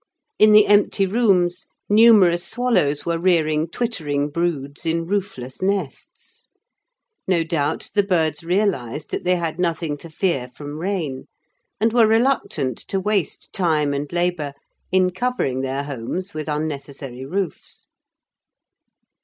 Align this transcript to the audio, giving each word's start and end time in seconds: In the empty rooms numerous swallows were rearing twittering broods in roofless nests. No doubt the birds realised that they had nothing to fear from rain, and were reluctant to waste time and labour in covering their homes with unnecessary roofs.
In 0.39 0.51
the 0.51 0.65
empty 0.65 1.05
rooms 1.05 1.67
numerous 1.87 2.43
swallows 2.43 3.05
were 3.05 3.19
rearing 3.19 3.67
twittering 3.67 4.29
broods 4.31 4.83
in 4.83 5.05
roofless 5.05 5.61
nests. 5.61 6.47
No 7.27 7.43
doubt 7.43 7.91
the 7.93 8.01
birds 8.01 8.43
realised 8.43 9.11
that 9.11 9.23
they 9.25 9.35
had 9.35 9.59
nothing 9.59 9.97
to 9.97 10.09
fear 10.09 10.49
from 10.49 10.79
rain, 10.79 11.25
and 11.79 11.93
were 11.93 12.07
reluctant 12.07 12.79
to 12.87 12.99
waste 12.99 13.53
time 13.53 13.93
and 13.93 14.11
labour 14.11 14.53
in 14.91 15.11
covering 15.11 15.61
their 15.61 15.83
homes 15.83 16.33
with 16.33 16.49
unnecessary 16.49 17.23
roofs. 17.23 17.87